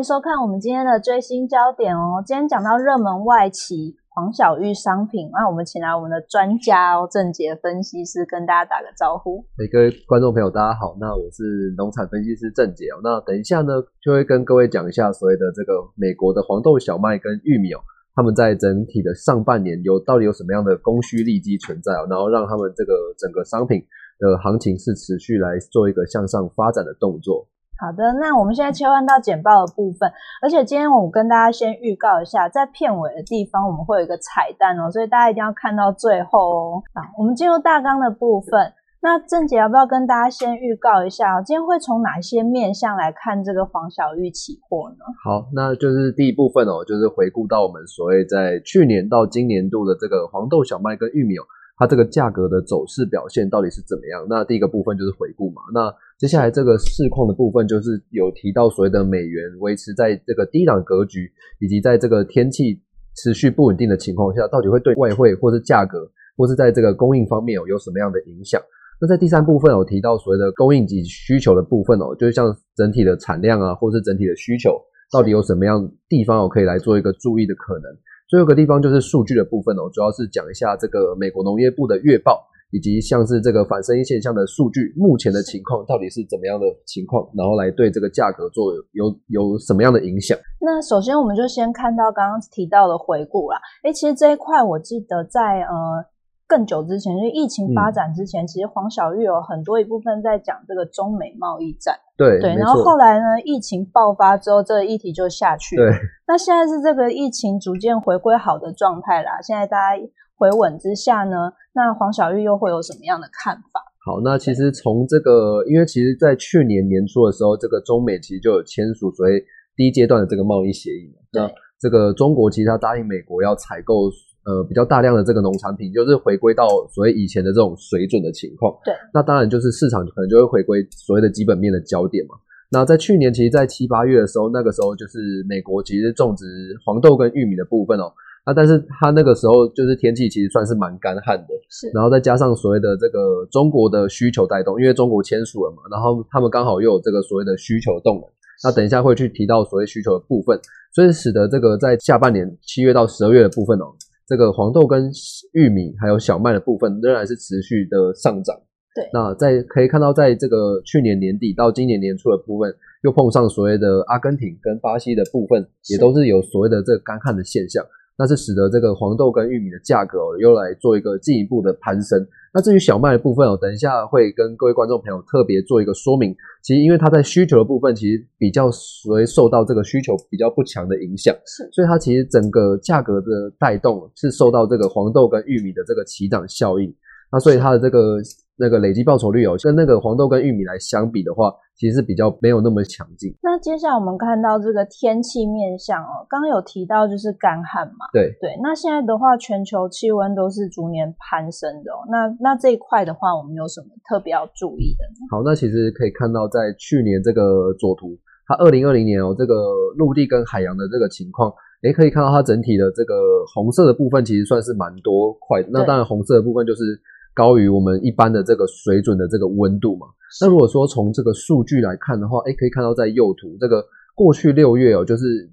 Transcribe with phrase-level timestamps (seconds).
[0.00, 2.24] 迎收看我们今天的最新焦点哦。
[2.24, 9.44] 今天讲到热门外企黄小玉商品，那我们请来我们的专家哦，郑杰分析师跟大家打个招呼。
[9.60, 12.96] 哎，各位观众朋友，大家好，那我是农产分析师郑杰哦。
[13.04, 17.80] 那等一下呢，就会跟各位讲一下所谓的这个美国的黄豆、小麦跟玉米哦，
[18.14, 23.84] 他们在整体的上半年有到底有什么样的供需利基存在哦，然后让他们这个整个商品
[24.18, 27.46] 的行情是持续来做一个向上发展的动作。
[27.80, 30.12] 好的，那我们现在切换到简报的部分，
[30.42, 36.82] 而且今天我跟大家先预告一下，在片尾的地方我们会有一个彩蛋哦，所以大家一定要看到最后哦。
[36.94, 45.04] 好，我们进入大纲的部分，那郑姐要不要跟大家先预告一下，今天会从哪些面向来看这个黄小玉期货呢？
[45.24, 51.44] 好，那就是第一部分哦，就是回顾到我们所谓在去年到今年度的这个黄豆、小麦跟玉米哦。
[51.80, 54.26] 它这个价格的走势表现到底是怎么样？
[54.28, 55.62] 那第一个部分就是回顾嘛。
[55.72, 62.78] 那接下来这个市况的部分，就是有提到所谓的美元维持在这个低档格局，以及在这个天气
[63.16, 68.60] 持续不稳定的情况下，到底会对外汇或是价格，或是在这个供应方面有有什么样的影响？
[69.00, 74.78] 那在第三部分有提到所谓的供应及需求的部分哦，就是像整体的产量啊，或是整体的需求，
[75.10, 77.84] 到底有什么样地方哦可以来做一个注意的可能？
[78.28, 90.38] 最后一个地方就是数据的部分哦，主要是讲一下这个美国农业部的月报，以及像是这个反生意现象的数据，目前的情况到底是怎么样的情况，然后来对这个价格做有有什么样的影响？
[90.60, 96.04] 那首先我们就先看到刚刚提到的回顾啦，诶，其实这一块我记得在呃。
[96.50, 101.94] 更久之前，就疫情发展之前，其实黄小玉有很多一部分在讲这个中美贸易战。
[102.16, 105.92] 对对，然后后来呢，疫情爆发之后，这个议题就下去了。
[105.92, 109.40] 对，那现在是这个疫情逐渐回归好的状态啦。
[109.40, 110.02] 现在大家
[110.34, 113.80] 回稳之下呢，那黄小玉又会有什么样的看法？
[114.04, 119.42] 好，那其实从这个，因为其实在去年年初的时候，这个中美其实就有签署所谓
[119.76, 124.10] 第一阶段的这个贸易协议嘛那这个中国其实他答应美国要采购。
[124.42, 128.72] 呃，比较大量的这个农产品，就是回归到所谓以前的这种水准的情况。
[128.82, 132.34] 对，那当然就是市场可能就会回归所谓的基本面的焦点嘛。
[132.72, 136.46] 那在去年，其实，在七八月的时候，那个时候就是美国其实种植
[136.82, 138.10] 黄豆跟玉米的部分哦。
[138.50, 141.88] 那但是它那个时候就是天气其实算是蛮干旱的，是。
[141.94, 148.24] 然后再加上所谓的这个中国的需求带动，因为中国签署了嘛，然后他们刚好又有这个所谓的需求动能。
[148.64, 150.58] 那等一下会去提到所谓需求的部分，
[150.92, 153.86] 所以使得这个在下半年七月到十二月的部分哦。
[154.26, 155.10] 这个黄豆跟
[155.52, 158.56] 玉米还有小麦的部分仍然是持续的上涨。
[158.94, 167.84] 对，那在可以看到，在这个去年年底到今年年初的部分，又碰上所谓的阿根廷跟巴西的部分，也都是有所谓的这个干旱的现象，
[168.20, 172.20] 那是使得这个黄豆跟玉米的价格又来做一个进一步的攀升。
[172.52, 176.36] 那至于小麦的部分哦，等一下会跟各位观众朋友特别做一个说明。
[176.60, 186.94] 其实因为它在需求的部分，其实比较所以受到这个需求比较不强的影响，是，所以它其实整个价格的带动是受到这个黄豆跟玉米的这个起涨效应。
[187.32, 188.18] 那所以它的这个
[188.60, 191.50] 那个累积报酬率哦，跟那个黄豆跟玉米来相比的话。
[191.80, 193.32] 其实是比较没有那么强劲。
[193.42, 198.04] 那接下来我们看到这个天气面向哦，刚刚有提到就是干旱嘛。
[198.12, 198.52] 对对。
[198.62, 202.04] 那现在的话，全球气温都是逐年攀升的哦。
[202.12, 205.24] 那那这一块的话，我们有什么特别要注意的呢？
[205.30, 208.12] 好，那其实可以看到，在去年这个左图，
[208.46, 209.54] 它二零二零年哦，这个
[209.96, 211.50] 陆地跟海洋的这个情况，
[211.80, 213.14] 诶，可以看到它整体的这个
[213.54, 215.64] 红色的部分，其实算是蛮多块。
[215.72, 217.00] 那当然，红色的部分就是
[217.34, 220.06] 高于我们一般的这个水准的这个温度嘛。
[220.40, 225.50] 那如果说从这个数据来看的话，哎，可以看到在右图这个过去六月哦，就是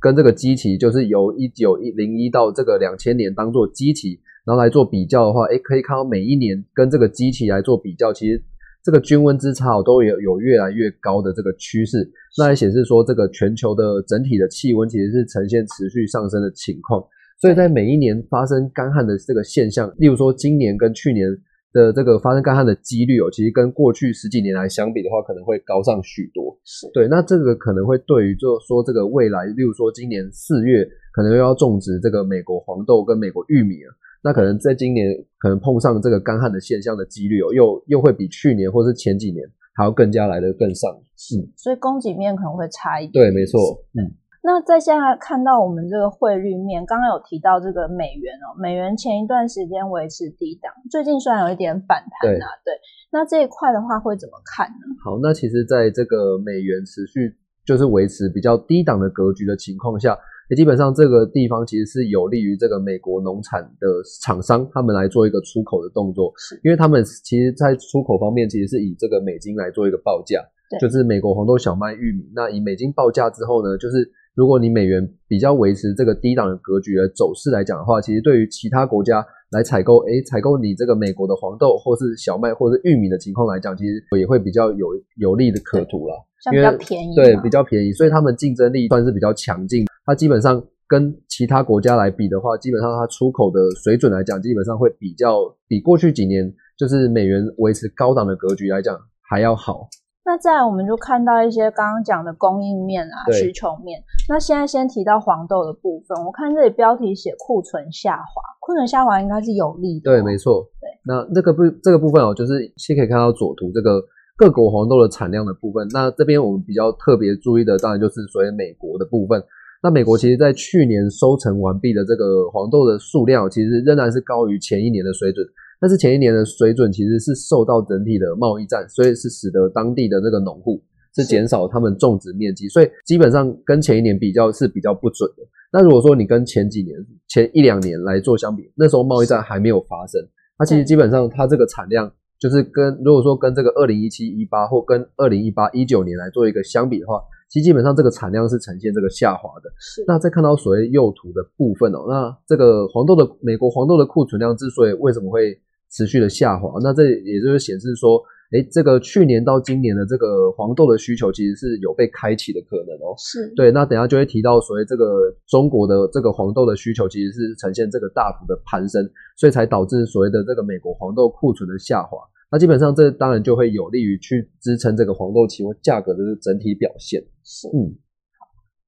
[0.00, 8.42] 跟这个基期，就是由一九一零一到这个两千年当做基期，然后来做比较的话，哎，可以看到每一年跟这个基期来做比较，其实
[8.84, 12.08] 这个均温之差哦都有有越来越高的这个趋势，
[12.38, 17.02] 那也显示说这个全球的整体的气温其实是呈现持续上升的情况，
[17.42, 21.26] 所以在每一年发生干旱的这个现象，例如说今年跟去年。
[21.74, 26.54] 的这个发生干旱的几率哦，其实跟过去十几年来相比的话，可能会高上许多。
[26.66, 39.42] 是对，那这个可能会对于就说这个未来，例如说今年四月可能又要种植这个美国黄豆跟美国玉米了，那可能在今年可能碰上这个干旱的现象的几率哦，又又会比去年或是前几年
[39.74, 40.94] 还要更加来的更上。
[41.16, 43.12] 是，所以供给面可能会差一点。
[43.12, 43.58] 对，没错，
[43.94, 44.12] 嗯。
[44.44, 52.74] 那在现在看到我们这个汇率面，刚刚有提到这个美元哦，美元前一段时间维持低档，最近虽然有一点反弹啊，对，
[53.12, 54.82] 那这一块的话会怎么看呢？
[55.04, 60.18] 好，那其实在这个美元持续就是维持比较低档的格局的情况下，
[60.50, 63.86] 也基本上这个地方其实是有利于这个美国农产的
[64.22, 70.42] 厂商他们来做一个出口的动作，是因为他们其实在出口方面其实是以这个美金来做一个报价。
[70.80, 72.32] 就是美国黄豆、小麦、玉米。
[72.34, 86.14] 那以美金报价之后呢，就是如果你美元比较维持这个低档的格局的走势来讲的话，其实对于其他国家来采购，诶，采购你这个美国的黄豆或是小麦或是玉米的情况来讲，其实也会比较有有利的可图了，
[86.52, 89.86] 因为比较便宜，对，比较便宜，所以他们竞争力算是比较强劲。
[90.04, 90.62] 它基本上。
[90.88, 99.88] 跟其他国家来比的话，基本上它出口的水准来讲，基本上会比较比过去几年就是美元维持高档的格局来讲还要好。
[100.24, 104.00] 那再来，我们就看到一些刚刚讲的供应面啊、需求面。
[104.28, 110.10] 那现在先提到黄豆的部分，我看这里标题写库存下滑，库存下滑应该是有利的。
[110.12, 110.62] 对，没错。
[110.80, 114.00] 对，那这个部这个部分哦，就是先可以看到左图这个
[114.36, 115.88] 各国黄豆的产量的部分。
[115.92, 119.42] 那这边我们比较特别注意的，当然就是所谓美国的部分。
[119.82, 125.44] 那美国其实，在去年收成完毕的这个黄豆的数量，其实仍然是高于前一年的水准。
[125.82, 130.80] 但是前一年的水准其实是受到整体的贸易战，所以是使得当地的这个农户
[131.12, 135.42] 是减少他们种植面积，所以基本上跟前一年比较是比较不准的。
[135.72, 136.96] 那如果说你跟前几年、
[137.26, 140.22] 前一两年来做相比，那时候贸易战还没有发生，
[140.56, 142.08] 它其实基本上它这个产量
[142.38, 147.20] 就是跟如果说跟这个二零一七一八或跟二零一八一九年来做一个相比的话。
[147.52, 149.68] 其实基本上这个产量是呈现这个下滑的。
[149.78, 150.02] 是。
[150.06, 155.60] 那再看到所谓右图的部分哦，那这个黄豆的美国黄豆的库存量之所以为什么会
[155.92, 163.14] 持续的下滑，那这也就是显示说，哎，这个去年到今年的这个黄豆的需求其实是有被开启的可能哦。
[163.18, 163.52] 是。
[163.54, 172.18] 对，那等下就会提到所谓这个中国的这个黄豆的需求其实是呈现这个大幅的攀升，所以才导致所谓的这个美国黄豆库存的下滑。
[172.50, 177.18] 那基本上，这当然就会有利于去支撑这个黄豆期货价格的整体表现。
[177.42, 178.11] 是，嗯，好，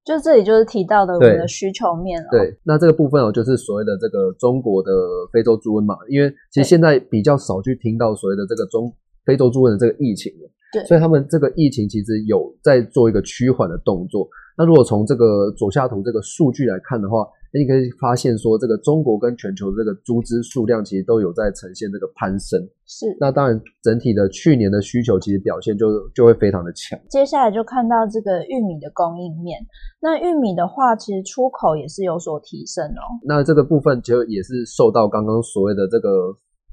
[0.05, 2.27] 就这里就是提到的我们的需求面了。
[2.29, 4.91] 对，那这个部分哦，就是所谓的这个中国的
[5.33, 8.93] 非洲猪瘟嘛，因为其实现在比较少去听到所谓的这个中
[9.25, 10.49] 非洲猪瘟的这个疫情了。
[10.71, 14.29] 对，所以他们这个疫情其实有在做一个趋缓的动作。
[14.55, 17.25] 那如果从这个左下图这个数据来看的话，
[17.55, 22.59] 你可以发现说，这个中国跟全球这个猪只数量其实都有在呈现这个攀升。
[22.85, 26.99] 是，那当然整体的去年的需求其实表现就就会非常的强。
[27.09, 29.57] 接下来就看到这个玉米的供应面，
[30.01, 33.01] 那玉米的话，其实出口也是有所提升哦。
[33.23, 36.09] 那这个部分其实也是受到刚刚所谓的这个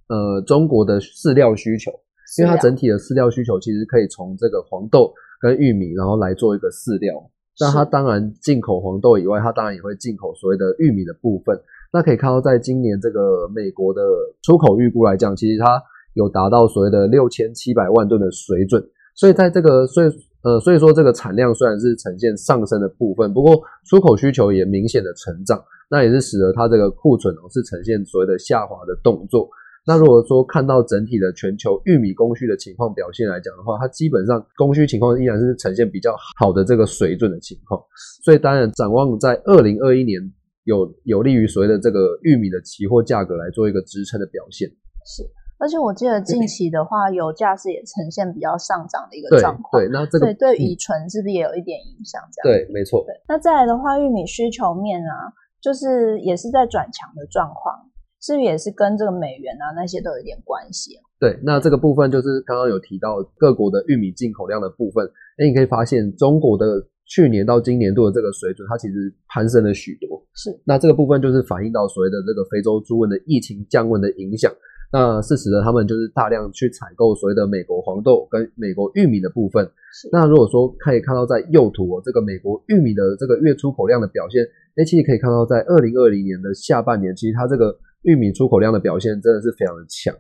[0.09, 1.93] 呃中国的饲料需求，
[2.39, 7.31] 因为它整体的饲料需求其实可以从这个黄豆跟玉米，然后来做一个饲料。
[7.61, 11.59] 那它当然进口黄豆以外，它当然也会进口所谓的玉米的部分。
[11.93, 14.01] 那可以看到，在今年这个美国的
[14.43, 15.81] 出口预估来讲，其实它
[16.15, 18.83] 有达到所谓的六千七百万吨的水准。
[19.15, 20.11] 所以在这个，所以
[20.43, 29.49] 呃，所以说这个产量虽然是呈现上升的部分，不过出口需求也明显的成长，那也是使得它这个库存哦是呈现所谓的下滑的动作。
[29.85, 37.83] 那如果说看到整体的全球玉米供需的情况表现来讲的话，它基本上供需情况依然是呈现比较好的这个水准的情况，
[38.25, 40.21] 所以当然展望在二零二一年
[40.65, 44.69] 有有利于所谓的这个玉米的期货价格来做一个支撑的表现。
[45.05, 45.25] 是，
[45.59, 49.83] 而且我记得近期的话，油价是也呈现比较上涨的一个状况。
[49.83, 52.23] 对，那这个对乙醇是不是也有一点影响？
[52.33, 53.05] 这样对，没错。
[53.27, 57.91] 那再来的话，玉米需求面啊，就是也是在转强的状况。
[58.23, 60.95] 是不是也是跟这个美元啊那些都有点关系？
[61.19, 65.05] 对，那这个部分就是刚刚有提到各国的玉米进口量的部分。
[65.39, 70.23] 哎，你可以发现中国的去年到今年度的这个水准，它其实攀升了许多。
[70.35, 74.53] 是，那这个部分就是反映到所谓的这个非洲猪瘟的疫情降温的影响。
[74.93, 79.69] 那是使得他们就是大量去采购所谓的美国黄豆跟美国玉米的部分。
[80.13, 84.45] 那如果说可以看到在右图哦，这个美国玉米的这个月出口量的表现，
[84.77, 87.77] 哎，其实可以看到在二零二零年的下半年，其实它这个。
[88.03, 90.15] 玉米出口量的表现真的是非常的强，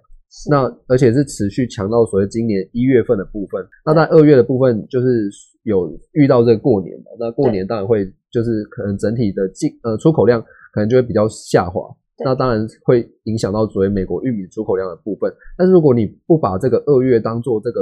[0.50, 3.64] 那而且是持续强到所谓今年一月份的部分。
[3.84, 5.30] 那在二月的部分，就是
[5.62, 10.40] 有遇到这个过年嘛，那过年当然会就是可能整体的进呃出口量
[10.72, 11.82] 可能就会比较下滑，
[12.24, 15.32] 那当然会影响到所谓美国玉米出口量的部分。
[15.56, 17.80] 但是如果你不把这个二月当做这个。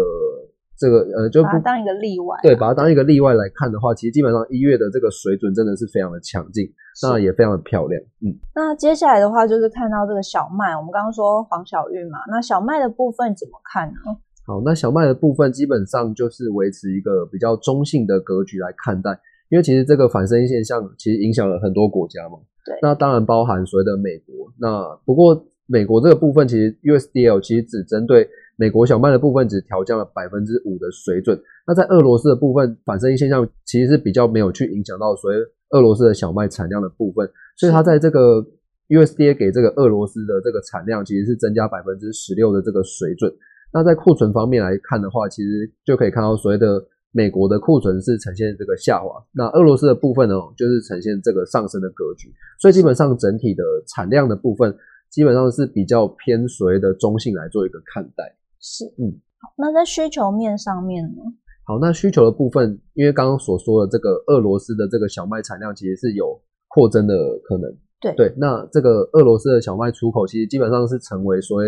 [0.80, 6.64] 这个呃，就把它当一个例外，对，把它当一个例外来看的话，其实基本上一月的这个水准真的是非常的强劲，
[7.02, 8.00] 那也非常的漂亮。
[8.24, 14.00] 嗯，那接下来的话就是看到这个小麦，我们刚刚说黄小玉嘛，那小麦的部分怎么看呢？
[14.46, 19.10] 好，那小麦的部分基本上就是维持一个比较中性的格局来看待，
[19.50, 22.38] 因为其实这个反生现象其实影响了很多国家嘛。
[22.64, 28.26] 对，那当然包含所谓的美国，那不过美国这个部分其实 USDL 其实只针对。
[28.60, 35.36] 美国小麦的部分只调降了百分之五的水准，那在俄罗斯的部分反生现象其实是比较没有去影响到所谓
[35.70, 37.26] 俄罗斯的小麦产量的部分，
[37.56, 38.44] 所以它在这个
[38.90, 43.32] USDA 给这个俄罗斯的这个产量其实是增加百分之十六的这个水准。
[43.72, 52.30] 那在库存方面来看的话，其实就可以看到所谓的美国的库存是呈现这个下滑，那俄罗斯的部分呢，就是呈现这个上升的格局。
[52.60, 54.76] 所以基本上整体的产量的部分，
[55.08, 58.36] 基本上是比较偏所谓的中性来做一个看待。
[58.60, 61.22] 是，嗯，好，那在需求面上面呢？
[61.64, 67.14] 好，那需求的部分，因为刚刚所说的这个俄罗斯的这个小麦产量其实是有扩增的
[67.44, 67.70] 可能。
[68.00, 71.66] 对对，那这个俄罗斯的小麦出口其实基本上是成为所谓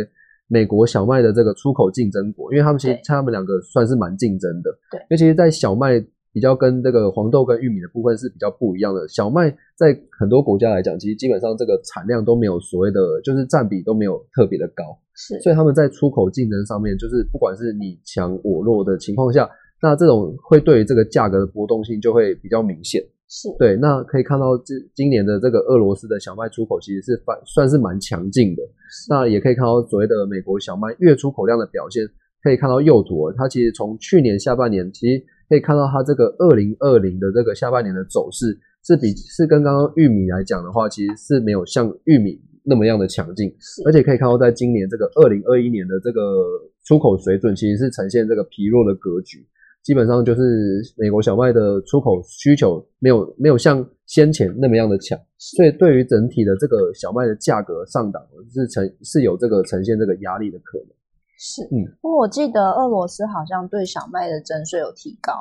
[0.49, 4.71] 美国小麦的这个出口竞争国，因为他们其实他们两个算是蛮竞争的。
[4.91, 9.07] 对，尤其是在小麦比较跟这个黄豆跟玉米的部分是比较不一样的。
[9.09, 14.83] 小麦在很多国家来讲，其实基本上这个产量都没有所谓的，就是占比都没有特别的高。
[15.15, 19.49] 是，所以他们在出口竞争上面，就是不管是你强我弱的情况下，
[19.83, 23.03] 那这种会对这个价格的波动性就会比较明显。
[23.29, 28.62] 是对，那可以看到这今年的这个俄罗斯的小麦出口其实是反算是蛮强劲的。
[29.09, 32.05] 那也可以看到所谓的美国小麦月出口量的表现，
[32.43, 43.54] 可以看到右图，它其实从去年下半年，其实可以看到它这个二零二零的这个下半年的走势是比是跟刚刚玉米来讲的话，其实是没有像玉米那么样的强劲。
[43.85, 46.21] 而且可以看到在今年这个二零二一年的这个
[46.87, 49.47] 出口水准，其实是呈现这个疲弱的格局。
[49.82, 50.40] 基本上就是
[50.97, 58.23] 美国小麦的出口需求没有没有像先前那么样的强，所以对于整体的这个小麦的价格上涨
[58.54, 60.88] 是呈是有这个呈现这个压力的可能。
[61.43, 65.35] 是，嗯，不过我记得俄罗斯好像对小麦的征税有提高，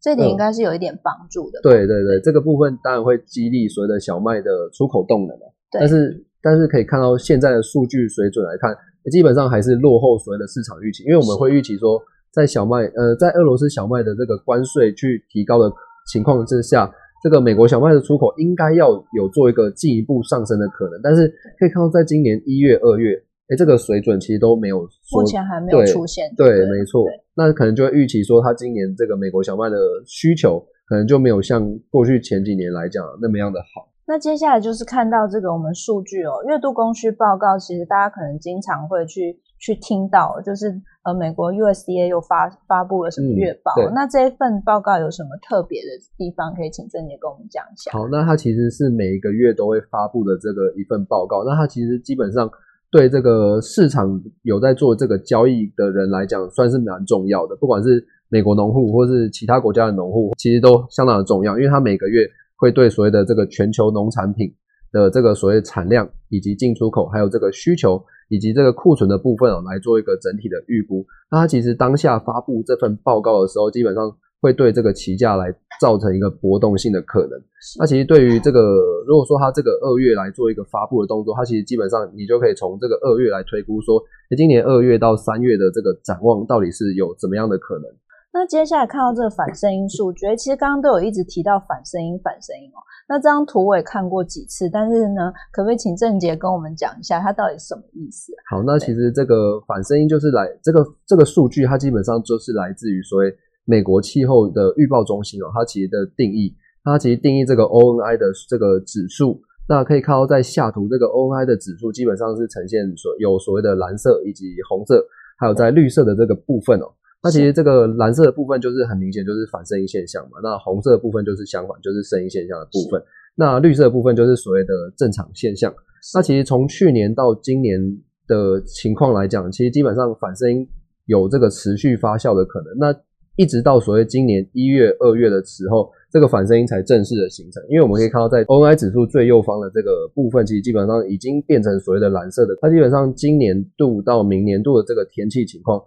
[0.00, 1.58] 这点应该是有一点帮助的。
[1.60, 5.36] 对对对，这个部分当然会激励所谓的小麦的出口动能
[5.72, 8.72] 对，但是但是可以看到现在的数据水准来看，
[9.10, 12.00] 基本上还是落后所谓的市场预期，因为我们会预期说。
[12.30, 15.72] 在小麦，呃，在俄罗斯小麦的这个关税去提高的
[16.12, 16.88] 情况之下，
[17.24, 21.00] 这个美国小麦的出口应该要有做一个进一步上升的可能。
[21.02, 21.26] 但是
[21.58, 23.16] 可以看到，在今年一月、二月，
[23.48, 26.30] 哎，这个水准其实都没有，目前还没有出现。
[26.36, 27.04] 对，没错。
[27.34, 29.76] 那可能就会预期说，它今年这个美国小麦的
[30.06, 33.88] 需求可能就没有像过去前几年来讲那么样的好。
[34.06, 43.72] 那接下来就是看到这个我们数据哦，月度供需报告，其实大家可能经常会去去听到，就是呃，美国 USDA 又发发布了什么月报？
[43.94, 46.54] 那这一份报告有什么特别的地方？
[46.54, 47.90] 可以请郑姐跟我们讲一下。
[47.92, 51.44] 好，那它其实是每一个月都会发布的这个一份报告。
[51.44, 52.50] 那它其实基本上
[52.90, 57.56] 对这个市场有在做这个交易的人来讲，算是蛮重要的。
[57.56, 62.28] 不管是美国农户或是其他国家的农户，其实都相当的重要，因为他每个月。
[62.60, 64.52] 会对所谓的这个全球农产品
[64.90, 71.06] 的这个所谓产量，以及进出口，还有这个需求，以及这个库存的部分哦，来做一个整体的预估。
[71.30, 77.40] 那他其实当下发布这份报告的时候，基本上会对这个期价来造成一个波动性的可能。
[77.78, 78.60] 那其实对于这个，
[79.06, 84.02] 如果说它这个二月来做一个发布的动作，它其实基本上你就可以从这个二月来推估说，
[84.36, 87.84] 今年二月到三月的这个展望到底是有怎么样的可能。
[88.30, 92.78] 那接下来看到这个反声音数觉得，其实刚刚都有一直提到反声音、反声音哦。
[93.08, 98.30] 那这张图我也看过几次，但是呢，可不可以请郑杰跟我们讲一下，它到底什么意思？
[98.50, 103.34] 好，那其实这个反声音就是来这个这个数据，它基本上就是来自于所谓
[103.68, 115.06] 美国气候的预报中心哦，它其实的定义，它其实定义这个 ONI 的这个指数，那可以看到在下图这个 ONI 的指数基本上是呈现所有所谓的蓝色以及红色，
[115.38, 116.88] 还有在绿色的这个部分哦。
[117.22, 123.02] 那其实这个蓝色的部分就是很明显就是反声音现象嘛，那红色的部分就是相反，就是声音现象的部分。
[123.34, 125.74] 那绿色的部分就是所谓的正常现象。
[126.14, 127.78] 那其实从去年到今年
[128.26, 130.66] 的情况来讲，其实基本上反声音
[131.06, 132.72] 有这个持续发酵的可能。
[132.78, 132.94] 那
[133.38, 137.62] 一直到所谓今年一月、二月的时候，这个反声音才正式的形成。
[137.70, 142.54] 因为我们可以看到，在 ONI 指数最右方的这个部分，其实基本上已经变成所谓的蓝色的。
[142.60, 145.80] 它基本上今年度到明年度的这个天气情况。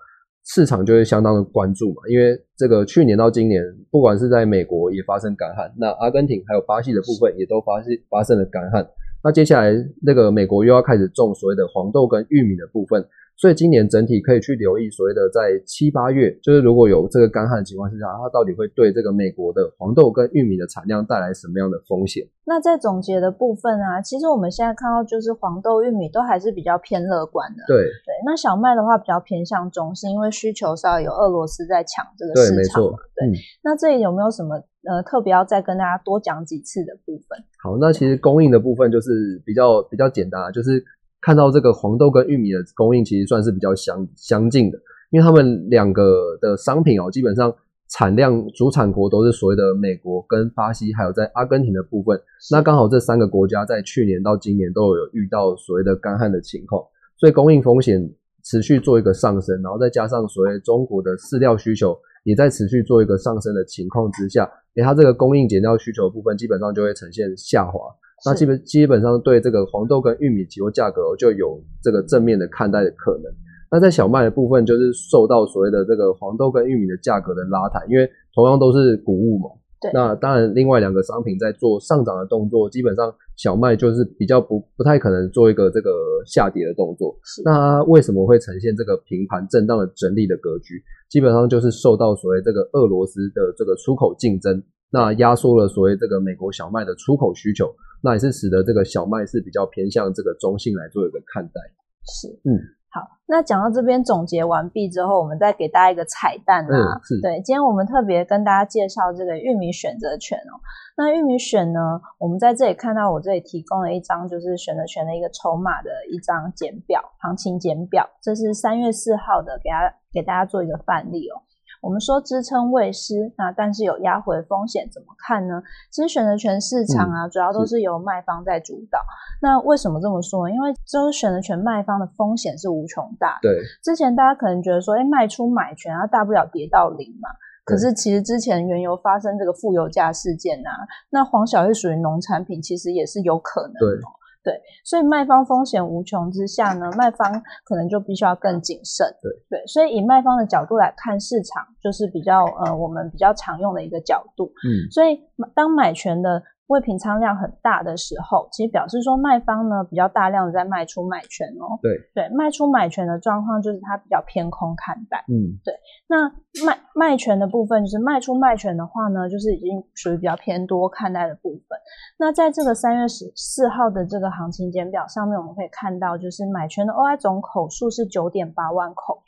[0.43, 8.83] 市场就会相当的关注嘛，因为这个去年到今年，不管是在美国也发生干旱，那阿根廷还有巴西的部分也都发生发生了干旱，
[9.23, 13.05] 那接下来那个美国又要开始种所谓的黄豆跟玉米的部分。
[13.41, 22.21] 所以今年整体可以去留意所谓的在七八月，就是如果有这个干旱的情况之下，它到底会对这个美国的黄豆跟玉米的产量带来什么样的风险？
[22.45, 27.63] 那在总结的部分啊，其实我们现在看到就是黄豆、玉米都还是比较偏乐观的。
[27.65, 32.97] 对对，那小麦的话比较偏向中性，因为需求上有俄罗斯在抢这个市场嘛。
[33.15, 33.27] 对，
[33.63, 34.53] 那这里有没有什么
[34.87, 37.43] 呃特别要再跟大家多讲几次的部分？
[37.63, 40.85] 好，那其实供应的部分就是比较比较简单，就是。
[41.21, 44.77] 看到这个黄豆跟玉米的供应其实算是比较相相近的，
[45.11, 47.53] 因为他们两个的商品哦，基本上
[47.89, 52.19] 产量主产国都是所谓的美国跟巴西，还有在阿根廷的部分。
[52.51, 56.81] 那刚好这三个国家在去年到今年都有遇到所谓的干旱的情况，
[57.17, 58.09] 所以供应风险
[58.43, 67.79] 持续做一个上升，然后再加上所谓中国的饲料需求也在持续做一个上升的情况之下，诶，它这个供应减掉需求的部分基本上就会呈现下滑。
[68.25, 73.31] 那基本基本上对这个黄豆跟玉米期货价格就有这个正面的看待的可能。
[73.71, 79.49] 那在小麦的部分，就是受到所谓的这个黄豆跟玉米的价格的拉抬，因为同样都是谷物嘛。
[79.79, 79.89] 对。
[79.93, 85.89] 那当然，另外两个商品在做上涨的动作，基本上小麦就是比较不不太可能做一个这个
[86.25, 87.15] 下跌的动作。
[87.45, 90.83] 那为什么会呈现这个平盘震荡的整理的格局？
[91.09, 94.61] 基本上就是受到所谓这个俄罗斯的这个出口竞争，
[94.91, 101.61] 那压缩了所谓这个美国小麦的出口需求，那也是使得这个小麦是比较偏向这个中性来做一个看待。
[102.05, 102.57] 是，嗯。
[102.93, 106.99] 好，那讲到这边总结完毕之后，我们再给大家一个彩蛋啊。
[107.21, 110.59] 对，今天我们特别跟大家介绍这个玉米选择权哦。
[110.97, 111.79] 那玉米选呢，
[112.19, 121.39] 我们在这里看到我这里提供了一张就是选择权的一个筹码的一张简表，行情简表，这是三月四号的，给大家给大家做一个范例哦。
[121.81, 125.61] 我们说支撑未失，那但是有压回风险，怎么看呢？
[125.91, 128.99] 其实选择权市场啊，主要都是由卖方在主导。
[129.41, 130.47] 那为什么这么说？
[130.47, 133.39] 因为就是选择权卖方的风险是无穷大。
[133.41, 133.51] 对，
[133.83, 137.29] 之前大家可能觉得说，哎，卖出买权啊，大不了跌到零嘛。
[137.65, 140.71] 可是其实之前原油发生这个负油价事件啊，
[141.09, 143.73] 那黄小玉属于农产品，其实也是有可能。
[143.73, 143.99] 对。
[144.43, 149.07] 对，所以卖方风险无穷之下呢，卖方可能就必须要更谨慎。
[149.21, 154.51] 对对，所以以卖方的角度来看市场，就是比较呃我们比较常用的一个角度。
[154.67, 155.19] 嗯，所以
[155.53, 156.43] 当买权的。
[156.71, 161.77] 未平仓量很大的时候，其实表示说卖方呢比较大量的在卖出买权哦。
[161.81, 165.25] 对对，卖出买权的状况就是它比较偏空看待。
[165.27, 165.73] 嗯，对。
[166.07, 166.29] 那
[166.65, 171.77] 卖卖权的部分就是卖出卖权的话呢，就是已经属于比较偏多看待的部分。
[172.17, 179.21] 那在这个三月十四号的这个行情简表上面，我们可以看到，就是买权的 OI 总口数是九点八万口。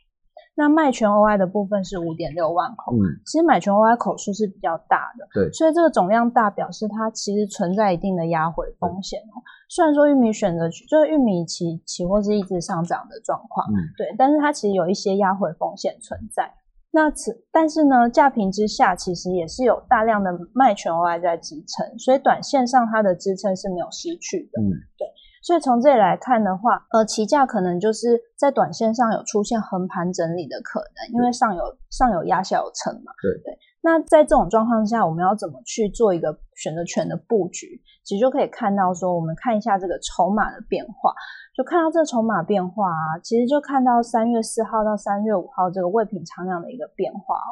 [0.55, 9.41] 那卖权 OI 的部分是五点六万口，嗯，其实买权 OI 口数是比较大的，对，所以这个总量大表示它其实存在一定的压回风险哦。
[9.67, 16.53] 虽然说玉米选择就是玉米期期货是一直上涨的状况，嗯，对，但是它其实有一些压回风险存在。
[16.91, 25.07] 那此但是呢，价平之下其实也是有大量的卖权 OI 在支撑，所以短线上它的支撑是没有失去的，嗯，对。
[25.43, 33.11] 所以从这里来看的话，呃，期价可能就是在短线上有出现横盘整理的可能，因为上有上有压，下有撑嘛。
[33.21, 33.59] 对对。
[33.81, 37.81] 那在这种状况下，我们要怎么去做一个选择权的布局？
[38.05, 41.13] 其实就可以看到说，我们看一下这个筹码的变化，
[41.53, 47.51] 就看到这筹码变化啊，其实就看到三月四号到三月五号这个未平仓量的一个变化哦。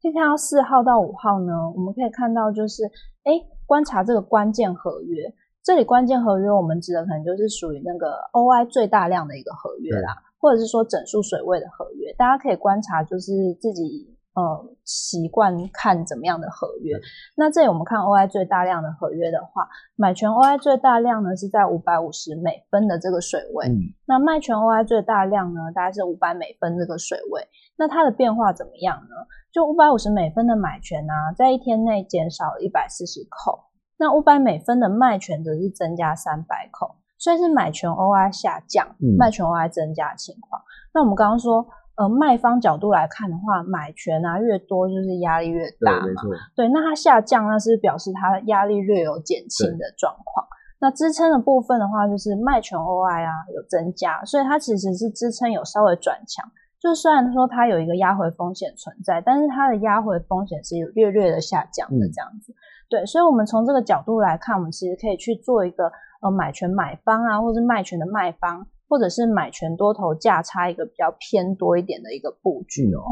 [0.00, 2.84] 可以看到四号到五号呢，我们可以看到就是，
[3.24, 3.32] 哎，
[3.66, 5.34] 观察这个关键合约。
[5.66, 12.12] 这里关键合约，我们指的可能就是属于那个 OI 最大量的一个合约啦，或者是说整数水位的合约。
[12.12, 16.96] 大家可以观察，就是自己呃习惯看怎么样的合约。
[17.36, 23.66] 那这里我们看 OI 最大量的合约的话，买权 OI 最大量呢是在五百五十美分的这个水位，
[24.06, 27.42] 那卖权 OI 最大量呢大概是五百美分这个水位。
[27.76, 29.16] 那它的变化怎么样呢？
[29.52, 33.64] 就五百五十美分的买权呢，在一天内减少了一百四十口。
[33.98, 38.86] 那五百美分的卖权则是增加三百口，所以是买权 OI 下降，
[39.18, 40.60] 卖权 OI 增加的情况。
[40.92, 46.22] 那我们刚刚说，呃，卖方角度来看的话，买权啊越多就是压力越大嘛。
[46.54, 50.46] 对，那它下降，那是表示它压力略有减轻的状况。
[50.78, 56.44] 那支撑的部分的话，就是卖权 OI 啊有增加，所以它其实是支撑有稍微转强。
[56.78, 62.54] 就虽然说它有一个压回风险存在，但是它的压回风险是有略略的下降的这样子。
[62.88, 65.90] 对，所以，我们从这个角度来看，我们其实可以去做一个
[66.22, 73.02] 呃买权买方啊，或者是卖权的卖方，或者是买权多头价差一个比较偏多一点的一个布局哦。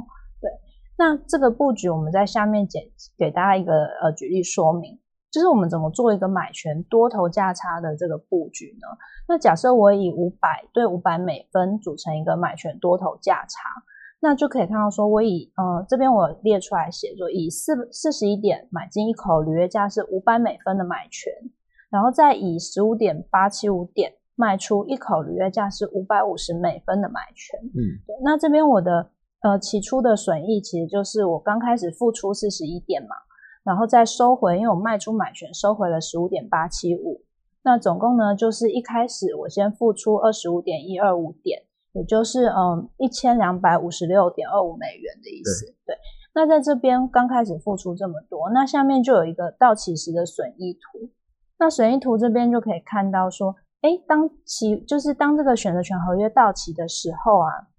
[0.41, 0.51] 对，
[0.97, 2.85] 那这个布局我们在下面简
[3.19, 4.99] 给大家一个呃举例说明，
[5.33, 8.87] 就是我们怎么做一个买权多头价差的这个布局呢？
[9.27, 13.71] 那假设我以五百对五百美分组成一个买权多头价差。
[14.25, 21.31] 那就可以看到，说我以呃这边我列出来写，就以四四十一点买进一口履约价是五百美分的买权，
[21.91, 27.61] 然后再以十五点八七五点卖出一口履约价是五百五十美分的买权。
[27.61, 28.17] 嗯，对。
[28.25, 29.11] 那这边我的
[29.43, 33.15] 呃起初的损益其实就是我刚开始付出四十一点嘛，
[33.63, 37.21] 然后再收回，因为我卖出买权收回了十五点八七五，
[37.63, 41.65] 那总共呢就是一开始我先付出二十五点一二五点。
[41.95, 45.97] 也就是嗯一千两百五十六点二五美元的意思，对。
[46.35, 51.11] 那在这边刚开始付出这么多，那下面就有一个到期时的损益图。
[51.59, 57.71] 那损益图这边就可以看到说，哎，当期就是当这个选择权合约到期的时候啊，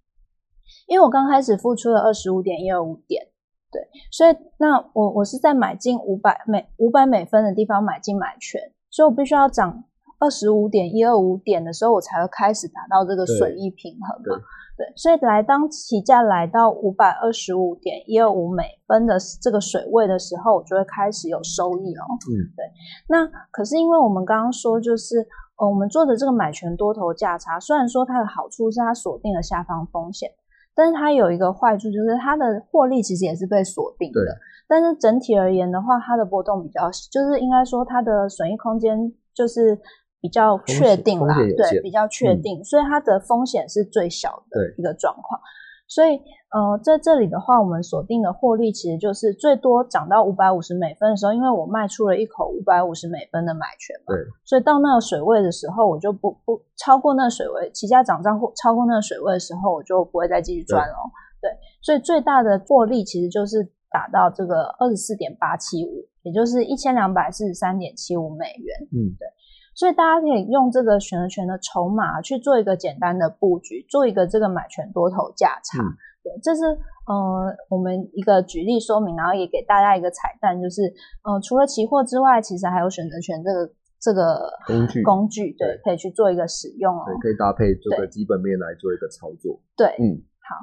[0.88, 3.28] 因为我刚开始付出了二十五点一二五点，
[3.70, 9.84] 对，所以那我我是在买进五百每五百美分的地方买进买权，所以我必须要涨
[10.26, 14.44] 二十五点一二五点的时候，我才会开始达到这个损益平衡嘛。
[14.76, 22.04] 对，所以来当起价来到五百二十五点一二五美分的这个水位的时候，我就会开始有收益哦。
[22.28, 22.66] 嗯，对。
[23.08, 25.20] 那可是因为我们刚刚说，就是
[25.60, 30.30] 呃，我们做的这个买权多头价差，虽然说它的好处是它锁定了下方风险，
[30.76, 34.20] 但是它有一个坏处，就是它的获利其实也是被锁定的。
[34.68, 39.80] 但是整体而言的话，它的波动比较，就是应该说它的损益空间就是。
[40.22, 45.40] 比较确定啦，对，比较确定，所以它的风险是最小的一个状况。
[45.88, 46.18] 所以，
[46.50, 60.96] 呃，在这里的话，我们锁定的获利其实就是最多涨到五百五十美分的时候，因为我卖出了一口五百五十美分的买权嘛，对，所以到那个水位的时候，我就不不超过那个水位，起价涨涨或超过那个水位的时候，我就不会再继续赚了。
[61.40, 61.52] 对，
[61.84, 68.88] 所以最大的获利其实就是打到这个二十四点八七五，也就是一千两百四十三点七五美元。
[68.92, 69.28] 嗯，对。
[69.76, 75.84] 所以大家可以用这个选择权的筹码去做一个简单的布局，做一个这个买权多头价差。
[76.24, 76.64] 对，这是
[77.06, 80.82] 呃我们一个举例说明，然后也给大家一个彩蛋，就是
[81.24, 87.04] 呃除了期货之外，其实还有选择权这个这个工具工具，对，可以去做一个使用哦。
[87.06, 89.60] 对，可以搭配这个基本面来做一个操作。
[89.76, 90.56] 对，嗯，好。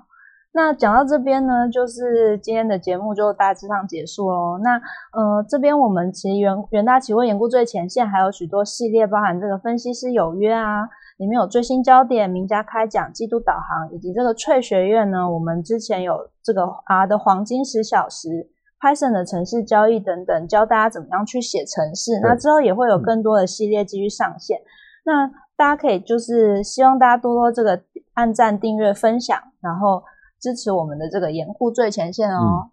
[0.55, 4.59] 那讲到这边呢，就是今天的节目就大致上结束喽。
[4.62, 4.77] 那
[5.12, 10.83] 呃，这边我们其实元元大期货研估最前线还有许多系列，包含这个分析师有约啊，
[11.17, 22.21] 里面有最新焦点、名家开讲、季度导航，以及这个翠学院呢，我们之前有这个 R 的黄金十小时、Python 的城市交易等等，教大家怎么样去写城市。
[22.23, 24.59] 那之后也会有更多的系列继续上线。
[25.07, 27.81] 那大家可以就是希望大家多多这个
[28.12, 30.03] 按赞、订阅、分享，然后。
[30.42, 32.72] 支持我们的这个掩护最前线哦。